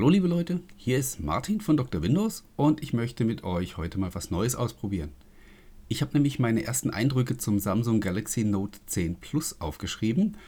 Hallo 0.00 0.08
liebe 0.08 0.28
Leute, 0.28 0.62
hier 0.78 0.96
ist 0.96 1.20
Martin 1.20 1.60
von 1.60 1.76
Dr. 1.76 2.00
Windows 2.00 2.42
und 2.56 2.82
ich 2.82 2.94
möchte 2.94 3.26
mit 3.26 3.44
euch 3.44 3.76
heute 3.76 4.00
mal 4.00 4.14
was 4.14 4.30
Neues 4.30 4.54
ausprobieren. 4.56 5.10
Ich 5.88 6.00
habe 6.00 6.14
nämlich 6.14 6.38
meine 6.38 6.64
ersten 6.64 6.88
Eindrücke 6.88 7.36
zum 7.36 7.58
Samsung 7.58 8.00
Galaxy 8.00 8.44
Note 8.44 8.78
10 8.86 9.16
Plus 9.16 9.60
aufgeschrieben 9.60 10.38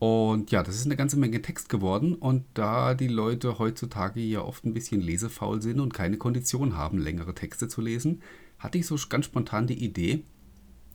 und 0.00 0.50
ja, 0.50 0.64
das 0.64 0.74
ist 0.74 0.86
eine 0.86 0.96
ganze 0.96 1.16
Menge 1.16 1.40
Text 1.42 1.68
geworden 1.68 2.16
und 2.16 2.44
da 2.54 2.94
die 2.94 3.06
Leute 3.06 3.60
heutzutage 3.60 4.18
ja 4.18 4.42
oft 4.42 4.64
ein 4.64 4.74
bisschen 4.74 5.00
lesefaul 5.00 5.62
sind 5.62 5.78
und 5.78 5.94
keine 5.94 6.16
Kondition 6.16 6.76
haben, 6.76 6.98
längere 6.98 7.36
Texte 7.36 7.68
zu 7.68 7.80
lesen, 7.80 8.20
hatte 8.58 8.78
ich 8.78 8.86
so 8.88 8.96
ganz 9.08 9.26
spontan 9.26 9.68
die 9.68 9.80
Idee, 9.80 10.24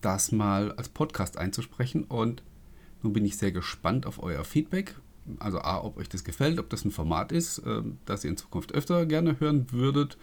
das 0.01 0.33
mal 0.33 0.73
als 0.73 0.89
Podcast 0.89 1.37
einzusprechen 1.37 2.03
und 2.03 2.43
nun 3.01 3.13
bin 3.13 3.23
ich 3.23 3.37
sehr 3.37 3.53
gespannt 3.53 4.05
auf 4.05 4.21
euer 4.21 4.43
Feedback 4.43 4.93
also 5.39 5.59
A, 5.59 5.83
ob 5.83 5.97
euch 5.97 6.09
das 6.09 6.23
gefällt, 6.23 6.59
ob 6.59 6.69
das 6.69 6.85
ein 6.85 6.91
Format 6.91 7.31
ist, 7.31 7.59
äh, 7.59 7.81
das 8.05 8.23
ihr 8.23 8.31
in 8.31 8.37
Zukunft 8.37 8.73
öfter 8.73 9.05
gerne 9.05 9.39
hören 9.39 9.71
würdet, 9.71 10.17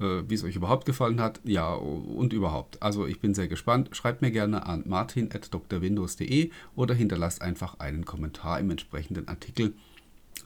äh, 0.00 0.22
wie 0.28 0.34
es 0.34 0.44
euch 0.44 0.56
überhaupt 0.56 0.86
gefallen 0.86 1.20
hat, 1.20 1.40
ja 1.44 1.72
und 1.74 2.32
überhaupt. 2.32 2.82
Also 2.82 3.06
ich 3.06 3.20
bin 3.20 3.34
sehr 3.34 3.48
gespannt. 3.48 3.90
Schreibt 3.92 4.22
mir 4.22 4.30
gerne 4.30 4.66
an 4.66 4.84
martin.drwindows.de 4.86 6.50
oder 6.74 6.94
hinterlasst 6.94 7.42
einfach 7.42 7.78
einen 7.78 8.04
Kommentar 8.04 8.60
im 8.60 8.70
entsprechenden 8.70 9.28
Artikel 9.28 9.74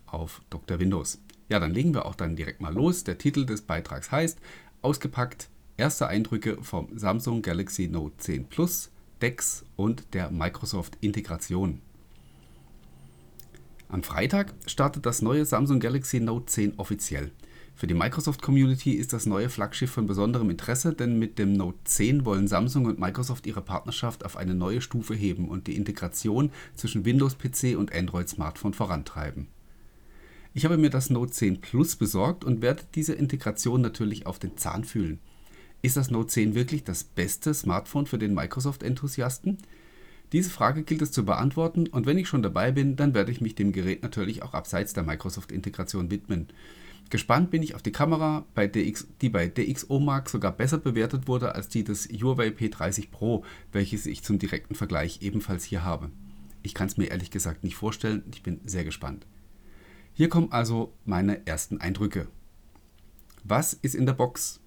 auf 0.07 0.43
Dr. 0.51 0.79
Windows. 0.81 1.21
Ja, 1.49 1.61
dann 1.61 1.73
legen 1.73 1.95
wir 1.95 2.07
auch 2.07 2.15
dann 2.15 2.37
direkt 2.37 2.61
mal 2.61 2.75
los. 2.75 3.05
Der 3.05 3.19
Titel 3.19 3.47
des 3.47 3.63
Beitrags 3.63 4.11
heißt 4.11 4.39
Ausgepackt 4.83 5.49
erste 5.77 6.07
Eindrücke 6.09 6.63
vom 6.63 6.97
Samsung 6.97 7.41
Galaxy 7.43 7.89
Note 7.89 8.17
10 8.19 8.49
Plus, 8.49 8.91
DeX 9.23 9.65
und 9.77 10.13
der 10.13 10.31
Microsoft 10.31 10.99
Integration. 11.01 11.81
Am 13.91 14.03
Freitag 14.03 14.53
startet 14.67 15.07
das 15.07 15.23
neue 15.23 15.47
Samsung 15.47 15.81
Galaxy 15.81 16.21
Note 16.21 16.45
10 16.45 16.75
offiziell. 16.77 17.33
Für 17.75 17.87
die 17.87 17.95
Microsoft 17.95 18.43
Community 18.43 18.93
ist 18.93 19.15
das 19.15 19.25
neue 19.25 19.49
Flaggschiff 19.49 19.91
von 19.91 20.07
besonderem 20.07 20.51
Interesse, 20.51 20.93
denn 20.93 21.19
mit 21.19 21.39
dem 21.39 21.55
Note 21.55 21.79
10 21.85 22.27
wollen 22.27 22.49
Samsung 22.49 22.85
und 22.85 22.99
Microsoft 22.99 23.47
ihre 23.47 23.63
Partnerschaft 23.63 24.27
auf 24.27 24.37
eine 24.37 24.55
neue 24.55 24.83
Stufe 24.83 25.15
heben 25.15 25.49
und 25.49 25.69
die 25.69 25.77
Integration 25.77 26.51
zwischen 26.75 27.07
Windows-PC 27.07 27.79
und 27.79 27.95
Android-Smartphone 27.95 28.75
vorantreiben. 28.75 29.47
Ich 30.53 30.67
habe 30.67 30.77
mir 30.77 30.91
das 30.91 31.09
Note 31.09 31.33
10 31.33 31.63
Plus 31.63 31.97
besorgt 31.97 32.45
und 32.45 32.61
werde 32.61 32.83
diese 32.95 33.15
Integration 33.15 33.81
natürlich 33.81 34.27
auf 34.27 34.39
den 34.39 34.59
Zahn 34.59 34.85
fühlen. 34.85 35.19
Ist 35.81 35.97
das 35.97 36.11
Note 36.11 36.29
10 36.29 36.55
wirklich 36.55 36.85
das 36.85 37.05
beste 37.05 37.55
Smartphone 37.55 38.05
für 38.05 38.19
den 38.19 38.35
Microsoft-Enthusiasten? 38.35 39.57
Diese 40.33 40.51
Frage 40.51 40.83
gilt 40.83 41.01
es 41.01 41.13
zu 41.13 41.25
beantworten 41.25 41.87
und 41.87 42.07
wenn 42.07 42.19
ich 42.19 42.29
schon 42.29 42.43
dabei 42.43 42.71
bin, 42.71 42.97
dann 42.97 43.15
werde 43.15 43.33
ich 43.33 43.41
mich 43.41 43.55
dem 43.55 43.73
Gerät 43.73 44.03
natürlich 44.03 44.43
auch 44.43 44.53
abseits 44.53 44.93
der 44.93 45.03
Microsoft-Integration 45.03 46.11
widmen. 46.11 46.49
Gespannt 47.11 47.51
bin 47.51 47.63
ich 47.63 47.75
auf 47.75 47.83
die 47.83 47.93
Kamera, 47.93 48.45
bei 48.55 48.67
DX, 48.67 49.07
die 49.23 49.31
bei 49.31 49.49
DxOMark 49.49 50.29
sogar 50.29 50.53
besser 50.53 50.77
bewertet 50.77 51.27
wurde 51.27 51.55
als 51.55 51.71
die 51.71 51.83
des 51.83 52.07
Huawei 52.09 52.49
P30 52.49 53.11
Pro, 53.11 53.45
welches 53.73 54.05
ich 54.05 54.23
zum 54.23 54.39
direkten 54.39 54.75
Vergleich 54.75 55.23
ebenfalls 55.23 55.65
hier 55.65 55.85
habe. 55.85 56.11
Ich 56.63 56.75
kann 56.75 56.89
es 56.89 56.99
mir 56.99 57.07
ehrlich 57.07 57.31
gesagt 57.31 57.65
nicht 57.65 57.77
vorstellen, 57.77 58.25
ich 58.31 58.43
bin 58.43 58.61
sehr 58.67 58.85
gespannt. 58.85 59.25
Hier 60.13 60.29
kommen 60.29 60.53
also 60.53 60.93
meine 61.07 61.47
ersten 61.47 61.81
Eindrücke. 61.81 62.27
Was 63.45 63.73
ist 63.73 63.95
in 63.95 64.05
der 64.05 64.13
Box? 64.13 64.61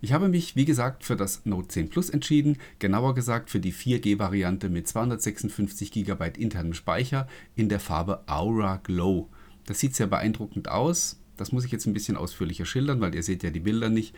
Ich 0.00 0.12
habe 0.12 0.28
mich, 0.28 0.56
wie 0.56 0.66
gesagt, 0.66 1.04
für 1.04 1.16
das 1.16 1.46
Note 1.46 1.68
10 1.68 1.88
Plus 1.88 2.10
entschieden, 2.10 2.58
genauer 2.78 3.14
gesagt 3.14 3.48
für 3.48 3.60
die 3.60 3.72
4G-Variante 3.72 4.68
mit 4.68 4.86
256 4.86 5.90
GB 5.90 6.32
internem 6.38 6.74
Speicher 6.74 7.26
in 7.54 7.68
der 7.68 7.80
Farbe 7.80 8.22
Aura 8.26 8.76
Glow. 8.82 9.30
Das 9.64 9.80
sieht 9.80 9.94
sehr 9.94 10.06
beeindruckend 10.06 10.68
aus. 10.68 11.18
Das 11.36 11.52
muss 11.52 11.64
ich 11.64 11.72
jetzt 11.72 11.86
ein 11.86 11.94
bisschen 11.94 12.16
ausführlicher 12.16 12.66
schildern, 12.66 13.00
weil 13.00 13.14
ihr 13.14 13.22
seht 13.22 13.42
ja 13.42 13.50
die 13.50 13.60
Bilder 13.60 13.88
nicht. 13.88 14.14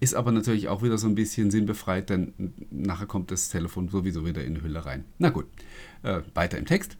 Ist 0.00 0.14
aber 0.14 0.32
natürlich 0.32 0.68
auch 0.68 0.82
wieder 0.82 0.96
so 0.96 1.06
ein 1.06 1.14
bisschen 1.14 1.50
sinnbefreit, 1.50 2.08
denn 2.08 2.32
nachher 2.70 3.06
kommt 3.06 3.30
das 3.30 3.50
Telefon 3.50 3.90
sowieso 3.90 4.24
wieder 4.24 4.42
in 4.42 4.54
die 4.54 4.62
Hülle 4.62 4.86
rein. 4.86 5.04
Na 5.18 5.28
gut, 5.28 5.46
äh, 6.02 6.22
weiter 6.32 6.56
im 6.56 6.64
Text. 6.64 6.96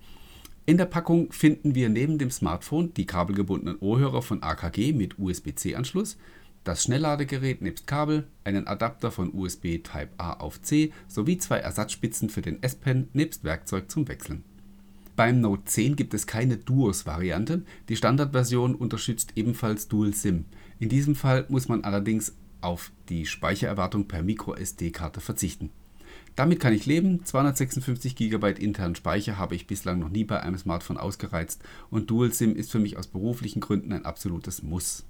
In 0.66 0.76
der 0.76 0.84
Packung 0.84 1.32
finden 1.32 1.74
wir 1.74 1.88
neben 1.88 2.18
dem 2.18 2.30
Smartphone 2.30 2.92
die 2.92 3.06
kabelgebundenen 3.06 3.78
Ohrhörer 3.80 4.20
von 4.20 4.42
AKG 4.42 4.92
mit 4.92 5.18
USB-C-Anschluss, 5.18 6.18
das 6.64 6.84
Schnellladegerät 6.84 7.62
nebst 7.62 7.86
Kabel, 7.86 8.26
einen 8.44 8.66
Adapter 8.66 9.10
von 9.10 9.32
USB 9.32 9.78
Type-A 9.78 10.34
auf 10.34 10.60
C 10.60 10.92
sowie 11.08 11.38
zwei 11.38 11.58
Ersatzspitzen 11.58 12.28
für 12.28 12.42
den 12.42 12.62
S-Pen 12.62 13.08
nebst 13.14 13.44
Werkzeug 13.44 13.90
zum 13.90 14.08
Wechseln. 14.08 14.44
Beim 15.16 15.40
Note 15.40 15.64
10 15.64 15.96
gibt 15.96 16.14
es 16.14 16.26
keine 16.26 16.56
Duos-Variante, 16.58 17.62
die 17.88 17.96
Standardversion 17.96 18.74
unterstützt 18.74 19.32
ebenfalls 19.36 19.88
Dual 19.88 20.14
SIM. 20.14 20.44
In 20.78 20.88
diesem 20.88 21.14
Fall 21.14 21.46
muss 21.48 21.68
man 21.68 21.84
allerdings 21.84 22.34
auf 22.60 22.92
die 23.08 23.26
Speichererwartung 23.26 24.06
per 24.06 24.22
MicroSD-Karte 24.22 25.20
verzichten. 25.20 25.70
Damit 26.36 26.60
kann 26.60 26.72
ich 26.72 26.86
leben, 26.86 27.24
256 27.24 28.16
GB 28.16 28.52
internen 28.52 28.94
Speicher 28.94 29.36
habe 29.36 29.54
ich 29.54 29.66
bislang 29.66 29.98
noch 29.98 30.08
nie 30.08 30.24
bei 30.24 30.40
einem 30.40 30.58
Smartphone 30.58 30.96
ausgereizt 30.96 31.62
und 31.90 32.10
Dual 32.10 32.32
SIM 32.32 32.54
ist 32.54 32.70
für 32.70 32.78
mich 32.78 32.96
aus 32.96 33.06
beruflichen 33.06 33.60
Gründen 33.60 33.92
ein 33.92 34.04
absolutes 34.04 34.62
Muss. 34.62 35.04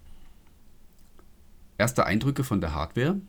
Erste 1.81 2.05
Eindrücke 2.05 2.45
von 2.45 2.61
der 2.61 2.75
Hardware. 2.75 3.23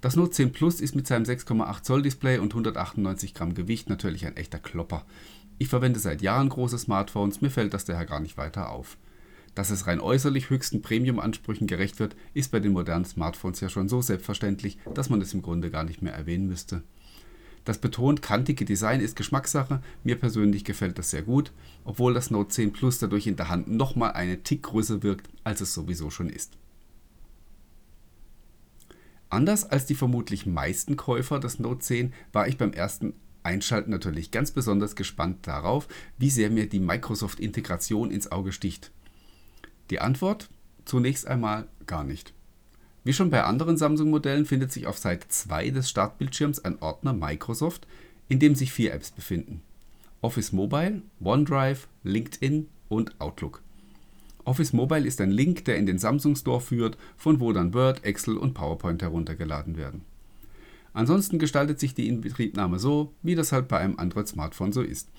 Das 0.00 0.16
Note 0.16 0.32
10 0.32 0.50
Plus 0.50 0.80
ist 0.80 0.96
mit 0.96 1.06
seinem 1.06 1.22
6,8 1.22 1.82
Zoll 1.82 2.02
Display 2.02 2.38
und 2.38 2.50
198 2.50 3.34
Gramm 3.34 3.54
Gewicht 3.54 3.88
natürlich 3.88 4.26
ein 4.26 4.36
echter 4.36 4.58
Klopper. 4.58 5.06
Ich 5.58 5.68
verwende 5.68 6.00
seit 6.00 6.20
Jahren 6.20 6.48
große 6.48 6.76
Smartphones, 6.76 7.40
mir 7.40 7.50
fällt 7.50 7.74
das 7.74 7.84
daher 7.84 8.04
gar 8.04 8.18
nicht 8.18 8.36
weiter 8.36 8.70
auf. 8.70 8.98
Dass 9.54 9.70
es 9.70 9.86
rein 9.86 10.00
äußerlich 10.00 10.50
höchsten 10.50 10.82
Premium-Ansprüchen 10.82 11.68
gerecht 11.68 12.00
wird, 12.00 12.16
ist 12.34 12.50
bei 12.50 12.58
den 12.58 12.72
modernen 12.72 13.04
Smartphones 13.04 13.60
ja 13.60 13.68
schon 13.68 13.88
so 13.88 14.02
selbstverständlich, 14.02 14.78
dass 14.92 15.08
man 15.08 15.20
es 15.20 15.32
im 15.32 15.42
Grunde 15.42 15.70
gar 15.70 15.84
nicht 15.84 16.02
mehr 16.02 16.14
erwähnen 16.14 16.48
müsste. 16.48 16.82
Das 17.64 17.78
betont 17.78 18.22
kantige 18.22 18.64
Design 18.64 19.00
ist 19.00 19.14
Geschmackssache, 19.14 19.82
mir 20.02 20.16
persönlich 20.16 20.64
gefällt 20.64 20.98
das 20.98 21.10
sehr 21.10 21.22
gut, 21.22 21.52
obwohl 21.84 22.12
das 22.12 22.32
Note 22.32 22.48
10 22.48 22.72
Plus 22.72 22.98
dadurch 22.98 23.28
in 23.28 23.36
der 23.36 23.50
Hand 23.50 23.68
nochmal 23.68 24.14
eine 24.14 24.42
Tick 24.42 24.64
größer 24.64 25.04
wirkt, 25.04 25.28
als 25.44 25.60
es 25.60 25.74
sowieso 25.74 26.10
schon 26.10 26.28
ist. 26.28 26.58
Anders 29.30 29.64
als 29.64 29.86
die 29.86 29.94
vermutlich 29.94 30.46
meisten 30.46 30.96
Käufer 30.96 31.38
des 31.38 31.58
Note 31.58 31.80
10 31.80 32.14
war 32.32 32.48
ich 32.48 32.56
beim 32.56 32.72
ersten 32.72 33.14
Einschalten 33.42 33.90
natürlich 33.90 34.30
ganz 34.30 34.50
besonders 34.50 34.96
gespannt 34.96 35.46
darauf, 35.46 35.88
wie 36.18 36.30
sehr 36.30 36.50
mir 36.50 36.68
die 36.68 36.80
Microsoft-Integration 36.80 38.10
ins 38.10 38.32
Auge 38.32 38.52
sticht. 38.52 38.90
Die 39.90 40.00
Antwort? 40.00 40.50
Zunächst 40.84 41.26
einmal 41.26 41.68
gar 41.86 42.04
nicht. 42.04 42.32
Wie 43.04 43.12
schon 43.12 43.30
bei 43.30 43.44
anderen 43.44 43.76
Samsung-Modellen 43.76 44.44
findet 44.44 44.72
sich 44.72 44.86
auf 44.86 44.98
Seite 44.98 45.28
2 45.28 45.70
des 45.70 45.88
Startbildschirms 45.88 46.64
ein 46.64 46.80
Ordner 46.80 47.12
Microsoft, 47.12 47.86
in 48.28 48.38
dem 48.38 48.54
sich 48.54 48.72
vier 48.72 48.92
Apps 48.92 49.10
befinden. 49.10 49.62
Office 50.20 50.52
Mobile, 50.52 51.02
OneDrive, 51.20 51.88
LinkedIn 52.02 52.68
und 52.88 53.20
Outlook. 53.20 53.62
Office 54.48 54.72
Mobile 54.72 55.06
ist 55.06 55.20
ein 55.20 55.30
Link, 55.30 55.66
der 55.66 55.76
in 55.76 55.84
den 55.84 55.98
Samsung 55.98 56.34
Store 56.34 56.62
führt, 56.62 56.96
von 57.18 57.38
wo 57.38 57.52
dann 57.52 57.74
Word, 57.74 58.02
Excel 58.02 58.38
und 58.38 58.54
PowerPoint 58.54 59.02
heruntergeladen 59.02 59.76
werden. 59.76 60.06
Ansonsten 60.94 61.38
gestaltet 61.38 61.78
sich 61.78 61.94
die 61.94 62.08
Inbetriebnahme 62.08 62.78
so, 62.78 63.12
wie 63.22 63.34
das 63.34 63.52
halt 63.52 63.68
bei 63.68 63.76
einem 63.76 63.98
Android-Smartphone 63.98 64.72
so 64.72 64.80
ist. 64.80 65.10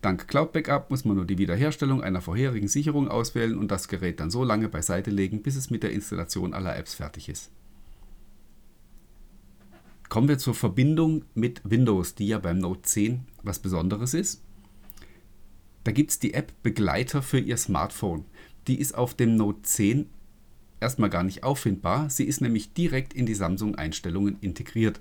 Dank 0.00 0.26
Cloud 0.26 0.52
Backup 0.52 0.90
muss 0.90 1.04
man 1.04 1.16
nur 1.16 1.26
die 1.26 1.36
Wiederherstellung 1.36 2.02
einer 2.02 2.22
vorherigen 2.22 2.66
Sicherung 2.66 3.08
auswählen 3.08 3.58
und 3.58 3.70
das 3.70 3.88
Gerät 3.88 4.20
dann 4.20 4.30
so 4.30 4.42
lange 4.42 4.70
beiseite 4.70 5.10
legen, 5.10 5.42
bis 5.42 5.54
es 5.54 5.68
mit 5.68 5.82
der 5.82 5.92
Installation 5.92 6.54
aller 6.54 6.74
Apps 6.74 6.94
fertig 6.94 7.28
ist. 7.28 7.50
Kommen 10.08 10.28
wir 10.28 10.38
zur 10.38 10.54
Verbindung 10.54 11.26
mit 11.34 11.60
Windows, 11.62 12.14
die 12.14 12.28
ja 12.28 12.38
beim 12.38 12.56
Note 12.56 12.82
10 12.82 13.26
was 13.42 13.58
Besonderes 13.58 14.14
ist. 14.14 14.42
Da 15.84 15.90
gibt 15.90 16.10
es 16.12 16.18
die 16.18 16.34
App 16.34 16.52
Begleiter 16.62 17.22
für 17.22 17.38
Ihr 17.38 17.56
Smartphone 17.56 18.24
die 18.66 18.78
ist 18.78 18.94
auf 18.96 19.14
dem 19.14 19.36
Note 19.36 19.62
10 19.62 20.06
erstmal 20.80 21.10
gar 21.10 21.22
nicht 21.22 21.44
auffindbar. 21.44 22.10
Sie 22.10 22.24
ist 22.24 22.40
nämlich 22.40 22.72
direkt 22.72 23.14
in 23.14 23.26
die 23.26 23.34
Samsung-Einstellungen 23.34 24.36
integriert. 24.40 25.00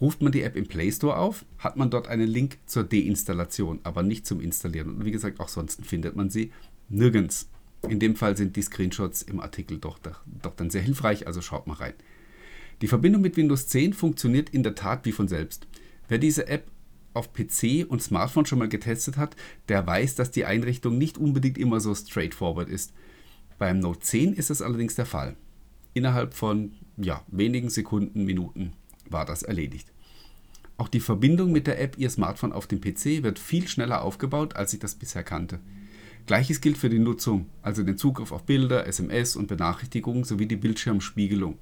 Ruft 0.00 0.20
man 0.20 0.30
die 0.30 0.42
App 0.42 0.56
im 0.56 0.66
Play 0.66 0.92
Store 0.92 1.16
auf, 1.16 1.46
hat 1.58 1.76
man 1.78 1.90
dort 1.90 2.06
einen 2.06 2.28
Link 2.28 2.58
zur 2.66 2.84
Deinstallation, 2.84 3.80
aber 3.82 4.02
nicht 4.02 4.26
zum 4.26 4.40
Installieren. 4.40 4.96
Und 4.96 5.04
wie 5.06 5.10
gesagt, 5.10 5.40
auch 5.40 5.48
sonst 5.48 5.84
findet 5.86 6.16
man 6.16 6.28
sie 6.28 6.52
nirgends. 6.90 7.48
In 7.88 7.98
dem 7.98 8.14
Fall 8.14 8.36
sind 8.36 8.56
die 8.56 8.62
Screenshots 8.62 9.22
im 9.22 9.40
Artikel 9.40 9.78
doch, 9.78 9.98
doch 9.98 10.54
dann 10.54 10.70
sehr 10.70 10.82
hilfreich, 10.82 11.26
also 11.26 11.40
schaut 11.40 11.66
mal 11.66 11.74
rein. 11.74 11.94
Die 12.82 12.88
Verbindung 12.88 13.22
mit 13.22 13.38
Windows 13.38 13.68
10 13.68 13.94
funktioniert 13.94 14.50
in 14.50 14.62
der 14.62 14.74
Tat 14.74 15.06
wie 15.06 15.12
von 15.12 15.28
selbst. 15.28 15.66
Wer 16.08 16.18
diese 16.18 16.46
App 16.46 16.70
auf 17.16 17.32
PC 17.32 17.86
und 17.88 18.02
Smartphone 18.02 18.46
schon 18.46 18.58
mal 18.58 18.68
getestet 18.68 19.16
hat, 19.16 19.36
der 19.68 19.86
weiß, 19.86 20.14
dass 20.14 20.30
die 20.30 20.44
Einrichtung 20.44 20.98
nicht 20.98 21.18
unbedingt 21.18 21.58
immer 21.58 21.80
so 21.80 21.94
straightforward 21.94 22.68
ist. 22.68 22.92
Beim 23.58 23.80
Note 23.80 24.00
10 24.00 24.34
ist 24.34 24.50
es 24.50 24.62
allerdings 24.62 24.94
der 24.94 25.06
Fall. 25.06 25.36
Innerhalb 25.94 26.34
von 26.34 26.72
ja, 26.98 27.22
wenigen 27.28 27.70
Sekunden, 27.70 28.24
Minuten 28.24 28.72
war 29.08 29.24
das 29.24 29.42
erledigt. 29.42 29.92
Auch 30.78 30.88
die 30.88 31.00
Verbindung 31.00 31.52
mit 31.52 31.66
der 31.66 31.80
App 31.80 31.96
Ihr 31.96 32.10
Smartphone 32.10 32.52
auf 32.52 32.66
dem 32.66 32.80
PC 32.80 33.22
wird 33.22 33.38
viel 33.38 33.66
schneller 33.66 34.02
aufgebaut, 34.02 34.56
als 34.56 34.74
ich 34.74 34.78
das 34.78 34.94
bisher 34.94 35.22
kannte. 35.22 35.58
Gleiches 36.26 36.60
gilt 36.60 36.76
für 36.76 36.90
die 36.90 36.98
Nutzung, 36.98 37.46
also 37.62 37.82
den 37.82 37.96
Zugriff 37.96 38.32
auf 38.32 38.44
Bilder, 38.44 38.86
SMS 38.86 39.36
und 39.36 39.46
Benachrichtigungen 39.46 40.24
sowie 40.24 40.46
die 40.46 40.56
Bildschirmspiegelung. 40.56 41.56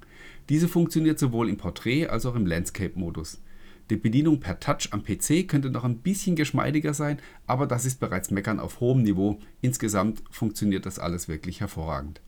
Diese 0.49 0.67
funktioniert 0.67 1.19
sowohl 1.19 1.49
im 1.49 1.57
Portrait 1.57 2.09
als 2.09 2.25
auch 2.25 2.35
im 2.35 2.45
Landscape-Modus. 2.47 3.41
Die 3.91 3.97
Bedienung 3.97 4.39
per 4.39 4.59
Touch 4.59 4.89
am 4.91 5.03
PC 5.03 5.47
könnte 5.47 5.69
noch 5.69 5.83
ein 5.83 5.99
bisschen 5.99 6.35
geschmeidiger 6.35 6.95
sein, 6.95 7.19
aber 7.45 7.67
das 7.67 7.85
ist 7.85 7.99
bereits 7.99 8.31
Meckern 8.31 8.59
auf 8.59 8.79
hohem 8.79 9.03
Niveau. 9.03 9.37
Insgesamt 9.61 10.23
funktioniert 10.31 10.87
das 10.87 10.97
alles 10.97 11.27
wirklich 11.27 11.59
hervorragend. 11.61 12.19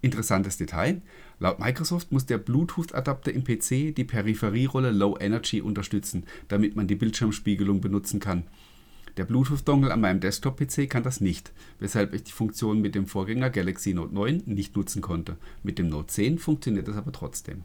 Interessantes 0.00 0.56
Detail: 0.56 1.02
Laut 1.40 1.58
Microsoft 1.58 2.10
muss 2.10 2.24
der 2.24 2.38
Bluetooth-Adapter 2.38 3.32
im 3.32 3.44
PC 3.44 3.94
die 3.94 4.04
Peripherierolle 4.04 4.92
Low 4.92 5.18
Energy 5.18 5.60
unterstützen, 5.60 6.24
damit 6.48 6.74
man 6.74 6.86
die 6.86 6.96
Bildschirmspiegelung 6.96 7.82
benutzen 7.82 8.18
kann. 8.18 8.44
Der 9.18 9.24
Bluetooth-Dongle 9.24 9.92
an 9.92 10.00
meinem 10.00 10.20
Desktop-PC 10.20 10.88
kann 10.88 11.02
das 11.02 11.20
nicht, 11.20 11.52
weshalb 11.80 12.14
ich 12.14 12.24
die 12.24 12.32
Funktion 12.32 12.80
mit 12.80 12.94
dem 12.94 13.06
Vorgänger 13.06 13.50
Galaxy 13.50 13.92
Note 13.92 14.14
9 14.14 14.42
nicht 14.46 14.74
nutzen 14.74 15.02
konnte. 15.02 15.36
Mit 15.62 15.78
dem 15.78 15.88
Note 15.88 16.08
10 16.08 16.38
funktioniert 16.38 16.88
es 16.88 16.96
aber 16.96 17.12
trotzdem. 17.12 17.64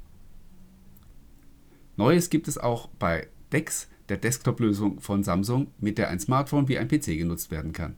Neues 2.02 2.32
gibt 2.32 2.48
es 2.48 2.58
auch 2.58 2.88
bei 2.88 3.28
DeX, 3.54 3.88
der 4.10 4.18
Desktop-Lösung 4.18 5.00
von 5.02 5.22
Samsung, 5.24 5.68
mit 5.78 6.00
der 6.00 6.10
ein 6.10 6.20
Smartphone 6.20 6.68
wie 6.68 6.80
ein 6.80 6.88
PC 6.88 7.16
genutzt 7.16 7.52
werden 7.52 7.74
kann. 7.74 7.96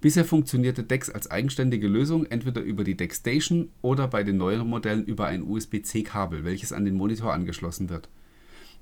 Bisher 0.00 0.24
funktionierte 0.24 0.82
DeX 0.82 1.08
als 1.08 1.30
eigenständige 1.30 1.86
Lösung 1.86 2.26
entweder 2.26 2.62
über 2.62 2.82
die 2.82 2.96
DeX-Station 2.96 3.68
oder 3.80 4.08
bei 4.08 4.24
den 4.24 4.38
neueren 4.38 4.66
Modellen 4.66 5.04
über 5.04 5.26
ein 5.26 5.44
USB-C-Kabel, 5.44 6.42
welches 6.42 6.72
an 6.72 6.84
den 6.84 6.96
Monitor 6.96 7.32
angeschlossen 7.32 7.90
wird. 7.90 8.08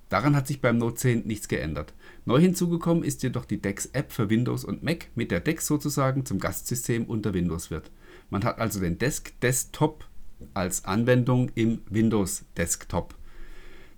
Daran 0.08 0.34
hat 0.34 0.46
sich 0.46 0.62
beim 0.62 0.78
Note 0.78 0.94
10 0.94 1.26
nichts 1.26 1.48
geändert. 1.48 1.92
Neu 2.24 2.40
hinzugekommen 2.40 3.04
ist 3.04 3.22
jedoch 3.22 3.44
die 3.44 3.60
DeX-App 3.60 4.10
für 4.10 4.30
Windows 4.30 4.64
und 4.64 4.82
Mac, 4.82 5.08
mit 5.14 5.30
der 5.30 5.40
DeX 5.40 5.66
sozusagen 5.66 6.24
zum 6.24 6.38
Gastsystem 6.38 7.04
unter 7.04 7.34
Windows 7.34 7.70
wird. 7.70 7.90
Man 8.30 8.42
hat 8.42 8.58
also 8.58 8.80
den 8.80 8.96
Desk 8.96 9.38
Desktop 9.42 10.06
als 10.54 10.86
Anwendung 10.86 11.50
im 11.56 11.82
Windows 11.90 12.46
Desktop. 12.56 13.14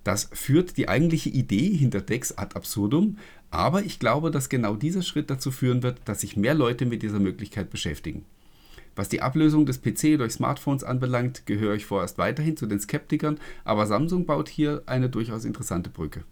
Das 0.05 0.29
führt 0.31 0.77
die 0.77 0.87
eigentliche 0.87 1.29
Idee 1.29 1.75
hinter 1.75 1.99
DeX 1.99 2.37
ad 2.37 2.55
absurdum, 2.55 3.17
aber 3.49 3.83
ich 3.83 3.97
glaube, 3.97 4.29
dass 4.29 4.49
genau 4.49 4.75
dieser 4.75 5.01
Schritt 5.01 5.31
dazu 5.31 5.49
führen 5.49 5.81
wird, 5.81 5.97
dass 6.05 6.21
sich 6.21 6.37
mehr 6.37 6.53
Leute 6.53 6.85
mit 6.85 7.01
dieser 7.01 7.19
Möglichkeit 7.19 7.71
beschäftigen. 7.71 8.23
Was 8.95 9.09
die 9.09 9.23
Ablösung 9.23 9.65
des 9.65 9.81
PC 9.81 10.19
durch 10.19 10.33
Smartphones 10.33 10.83
anbelangt, 10.83 11.47
gehöre 11.47 11.73
ich 11.73 11.87
vorerst 11.87 12.19
weiterhin 12.19 12.55
zu 12.55 12.67
den 12.67 12.79
Skeptikern, 12.79 13.39
aber 13.63 13.87
Samsung 13.87 14.27
baut 14.27 14.47
hier 14.47 14.83
eine 14.85 15.09
durchaus 15.09 15.43
interessante 15.43 15.89
Brücke. 15.89 16.23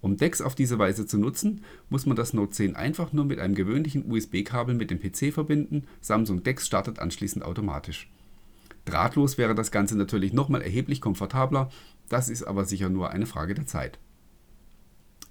Um 0.00 0.16
DeX 0.16 0.40
auf 0.40 0.54
diese 0.54 0.78
Weise 0.78 1.06
zu 1.06 1.18
nutzen, 1.18 1.64
muss 1.88 2.06
man 2.06 2.14
das 2.14 2.32
Note 2.34 2.52
10 2.52 2.76
einfach 2.76 3.12
nur 3.12 3.24
mit 3.24 3.40
einem 3.40 3.56
gewöhnlichen 3.56 4.08
USB-Kabel 4.08 4.76
mit 4.76 4.92
dem 4.92 5.00
PC 5.00 5.34
verbinden. 5.34 5.88
Samsung 6.00 6.44
DeX 6.44 6.68
startet 6.68 7.00
anschließend 7.00 7.44
automatisch. 7.44 8.08
Drahtlos 8.84 9.38
wäre 9.38 9.54
das 9.54 9.70
Ganze 9.70 9.96
natürlich 9.96 10.32
nochmal 10.32 10.62
erheblich 10.62 11.00
komfortabler, 11.00 11.70
das 12.10 12.28
ist 12.28 12.42
aber 12.42 12.66
sicher 12.66 12.90
nur 12.90 13.10
eine 13.10 13.24
Frage 13.24 13.54
der 13.54 13.66
Zeit. 13.66 13.98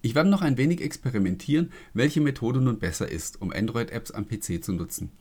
Ich 0.01 0.15
werde 0.15 0.29
noch 0.29 0.41
ein 0.41 0.57
wenig 0.57 0.81
experimentieren, 0.81 1.71
welche 1.93 2.21
Methode 2.21 2.61
nun 2.61 2.79
besser 2.79 3.11
ist, 3.11 3.41
um 3.41 3.51
Android-Apps 3.51 4.11
am 4.11 4.27
PC 4.27 4.63
zu 4.63 4.71
nutzen. 4.71 5.11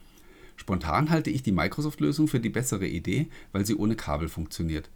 Spontan 0.56 1.10
halte 1.10 1.30
ich 1.30 1.42
die 1.42 1.52
Microsoft-Lösung 1.52 2.28
für 2.28 2.40
die 2.40 2.48
bessere 2.48 2.86
Idee, 2.86 3.28
weil 3.52 3.66
sie 3.66 3.74
ohne 3.74 3.96
Kabel 3.96 4.28
funktioniert. 4.28 4.88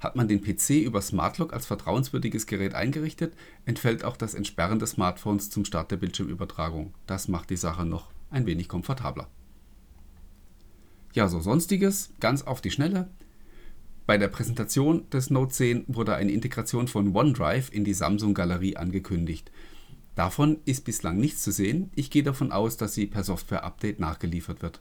Hat 0.00 0.16
man 0.16 0.28
den 0.28 0.42
PC 0.42 0.82
über 0.84 1.00
SmartLock 1.00 1.52
als 1.52 1.66
vertrauenswürdiges 1.66 2.46
Gerät 2.46 2.74
eingerichtet, 2.74 3.34
entfällt 3.66 4.04
auch 4.04 4.16
das 4.16 4.34
Entsperren 4.34 4.78
des 4.78 4.90
Smartphones 4.92 5.50
zum 5.50 5.64
Start 5.64 5.90
der 5.90 5.96
Bildschirmübertragung. 5.98 6.94
Das 7.06 7.28
macht 7.28 7.50
die 7.50 7.56
Sache 7.56 7.84
noch 7.84 8.10
ein 8.30 8.46
wenig 8.46 8.68
komfortabler. 8.68 9.28
Ja, 11.12 11.28
so 11.28 11.40
sonstiges, 11.40 12.12
ganz 12.20 12.42
auf 12.42 12.60
die 12.60 12.70
Schnelle. 12.70 13.08
Bei 14.06 14.18
der 14.18 14.28
Präsentation 14.28 15.10
des 15.10 15.30
Note 15.30 15.52
10 15.52 15.84
wurde 15.88 16.14
eine 16.14 16.30
Integration 16.30 16.86
von 16.86 17.14
OneDrive 17.14 17.72
in 17.72 17.84
die 17.84 17.92
Samsung-Galerie 17.92 18.76
angekündigt. 18.76 19.50
Davon 20.14 20.60
ist 20.64 20.84
bislang 20.84 21.18
nichts 21.18 21.42
zu 21.42 21.50
sehen. 21.50 21.90
Ich 21.96 22.10
gehe 22.10 22.22
davon 22.22 22.52
aus, 22.52 22.76
dass 22.76 22.94
sie 22.94 23.06
per 23.06 23.24
Software-Update 23.24 23.98
nachgeliefert 23.98 24.62
wird. 24.62 24.80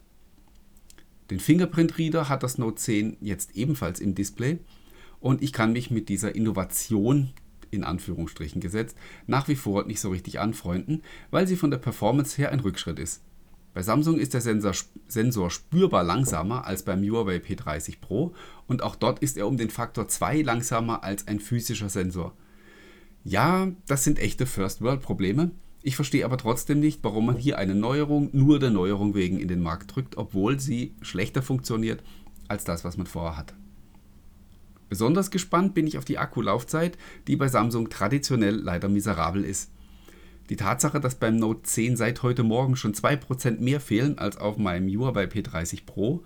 Den 1.31 1.39
Fingerprint-Reader 1.39 2.29
hat 2.29 2.43
das 2.43 2.59
Note 2.59 2.75
10 2.75 3.17
jetzt 3.19 3.55
ebenfalls 3.55 3.99
im 3.99 4.13
Display 4.13 4.59
und 5.19 5.41
ich 5.41 5.53
kann 5.53 5.73
mich 5.73 5.89
mit 5.89 6.07
dieser 6.07 6.35
Innovation 6.35 7.31
in 7.71 7.83
Anführungsstrichen 7.83 8.61
gesetzt 8.61 8.95
nach 9.25 9.47
wie 9.47 9.55
vor 9.55 9.85
nicht 9.85 9.99
so 9.99 10.11
richtig 10.11 10.39
anfreunden, 10.39 11.01
weil 11.31 11.47
sie 11.47 11.55
von 11.55 11.71
der 11.71 11.79
Performance 11.79 12.37
her 12.37 12.51
ein 12.51 12.59
Rückschritt 12.59 12.99
ist. 12.99 13.23
Bei 13.75 13.83
Samsung 13.83 14.17
ist 14.17 14.33
der 14.33 14.39
Sensor, 14.39 15.49
spürbar 15.51 16.05
langsamer 16.05 16.65
als 16.65 16.83
beim 16.83 17.03
Huawei 17.03 17.35
P30 17.39 17.99
Pro 17.99 18.33
und 18.67 18.81
auch 18.81 18.95
dort 18.95 19.19
ist 19.19 19.37
er 19.37 19.47
um 19.47 19.57
den 19.57 19.69
Faktor 19.69 20.07
2 20.07 20.43
langsamer 20.43 21.03
als 21.03 21.27
ein 21.27 21.41
physischer 21.41 21.89
Sensor. 21.89 22.33
Ja, 23.25 23.67
das 23.85 24.05
sind 24.05 24.17
echte 24.17 24.45
First-World-Probleme. 24.45 25.51
Ich 25.83 25.97
verstehe 25.97 26.23
aber 26.23 26.37
trotzdem 26.37 26.79
nicht, 26.79 27.03
warum 27.03 27.25
man 27.25 27.35
hier 27.35 27.57
eine 27.57 27.75
Neuerung 27.75 28.29
nur 28.31 28.59
der 28.59 28.69
Neuerung 28.69 29.13
wegen 29.13 29.41
in 29.41 29.49
den 29.49 29.61
Markt 29.61 29.93
drückt, 29.93 30.15
obwohl 30.15 30.57
sie 30.57 30.95
schlechter 31.01 31.41
funktioniert 31.41 32.01
als 32.47 32.63
das, 32.63 32.85
was 32.85 32.95
man 32.95 33.07
vorher 33.07 33.35
hat. 33.35 33.55
Besonders 34.87 35.31
gespannt 35.31 35.73
bin 35.73 35.85
ich 35.85 35.97
auf 35.97 36.05
die 36.05 36.17
Akkulaufzeit, 36.17 36.97
die 37.27 37.35
bei 37.35 37.49
Samsung 37.49 37.89
traditionell 37.89 38.55
leider 38.55 38.87
miserabel 38.87 39.43
ist. 39.43 39.69
Die 40.49 40.55
Tatsache, 40.57 40.99
dass 40.99 41.15
beim 41.15 41.37
Note 41.37 41.63
10 41.63 41.97
seit 41.97 42.21
heute 42.21 42.43
Morgen 42.43 42.75
schon 42.75 42.93
2% 42.93 43.59
mehr 43.61 43.79
fehlen 43.79 44.19
als 44.19 44.37
auf 44.37 44.57
meinem 44.57 44.87
Huawei 44.87 45.25
P30 45.25 45.85
Pro, 45.85 46.23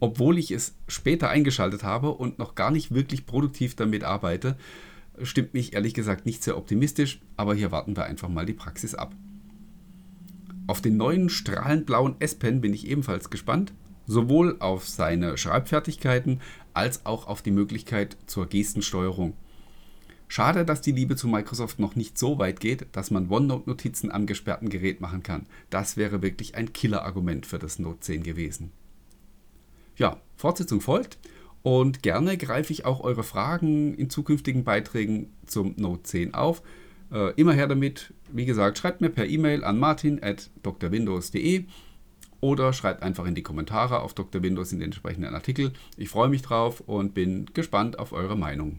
obwohl 0.00 0.38
ich 0.38 0.50
es 0.52 0.74
später 0.86 1.28
eingeschaltet 1.28 1.82
habe 1.82 2.12
und 2.12 2.38
noch 2.38 2.54
gar 2.54 2.70
nicht 2.70 2.94
wirklich 2.94 3.26
produktiv 3.26 3.76
damit 3.76 4.04
arbeite, 4.04 4.56
stimmt 5.22 5.52
mich 5.52 5.74
ehrlich 5.74 5.92
gesagt 5.92 6.24
nicht 6.24 6.42
sehr 6.42 6.56
optimistisch, 6.56 7.20
aber 7.36 7.54
hier 7.54 7.70
warten 7.70 7.96
wir 7.96 8.04
einfach 8.04 8.28
mal 8.28 8.46
die 8.46 8.54
Praxis 8.54 8.94
ab. 8.94 9.14
Auf 10.66 10.80
den 10.80 10.96
neuen 10.96 11.28
strahlend 11.28 11.86
blauen 11.86 12.16
S-Pen 12.20 12.60
bin 12.60 12.72
ich 12.72 12.86
ebenfalls 12.86 13.28
gespannt, 13.30 13.72
sowohl 14.06 14.56
auf 14.60 14.88
seine 14.88 15.36
Schreibfertigkeiten 15.36 16.40
als 16.72 17.04
auch 17.04 17.26
auf 17.26 17.42
die 17.42 17.50
Möglichkeit 17.50 18.16
zur 18.26 18.46
Gestensteuerung. 18.46 19.34
Schade, 20.28 20.66
dass 20.66 20.82
die 20.82 20.92
Liebe 20.92 21.16
zu 21.16 21.26
Microsoft 21.26 21.78
noch 21.78 21.96
nicht 21.96 22.18
so 22.18 22.38
weit 22.38 22.60
geht, 22.60 22.86
dass 22.92 23.10
man 23.10 23.30
OneNote-Notizen 23.30 24.12
am 24.12 24.26
gesperrten 24.26 24.68
Gerät 24.68 25.00
machen 25.00 25.22
kann. 25.22 25.46
Das 25.70 25.96
wäre 25.96 26.20
wirklich 26.20 26.54
ein 26.54 26.74
Killer-Argument 26.74 27.46
für 27.46 27.58
das 27.58 27.78
Note 27.78 28.00
10 28.00 28.22
gewesen. 28.22 28.70
Ja, 29.96 30.20
Fortsetzung 30.36 30.82
folgt 30.82 31.18
und 31.62 32.02
gerne 32.02 32.36
greife 32.36 32.72
ich 32.72 32.84
auch 32.84 33.00
eure 33.00 33.22
Fragen 33.24 33.94
in 33.94 34.10
zukünftigen 34.10 34.64
Beiträgen 34.64 35.32
zum 35.46 35.74
Note 35.76 36.02
10 36.02 36.34
auf. 36.34 36.62
Äh, 37.10 37.32
immer 37.34 37.54
her 37.54 37.66
damit. 37.66 38.12
Wie 38.30 38.44
gesagt, 38.44 38.76
schreibt 38.76 39.00
mir 39.00 39.08
per 39.08 39.26
E-Mail 39.26 39.64
an 39.64 39.78
martin.drwindows.de 39.78 41.64
oder 42.40 42.72
schreibt 42.74 43.02
einfach 43.02 43.26
in 43.26 43.34
die 43.34 43.42
Kommentare 43.42 44.00
auf 44.00 44.14
Dr. 44.14 44.42
Windows 44.42 44.72
in 44.72 44.78
den 44.78 44.86
entsprechenden 44.86 45.34
Artikel. 45.34 45.72
Ich 45.96 46.10
freue 46.10 46.28
mich 46.28 46.42
drauf 46.42 46.80
und 46.80 47.14
bin 47.14 47.46
gespannt 47.54 47.98
auf 47.98 48.12
eure 48.12 48.36
Meinung. 48.36 48.78